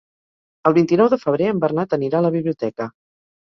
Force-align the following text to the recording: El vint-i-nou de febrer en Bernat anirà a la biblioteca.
El 0.69 0.75
vint-i-nou 0.77 1.09
de 1.15 1.19
febrer 1.27 1.51
en 1.55 1.61
Bernat 1.65 1.95
anirà 1.99 2.19
a 2.23 2.27
la 2.29 2.35
biblioteca. 2.39 2.91